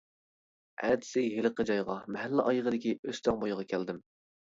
[0.85, 4.01] ئەتىسى ھېلىقى جايغا، مەھەللە ئايىغىدىكى ئۆستەڭ بويىغا كەلدىم.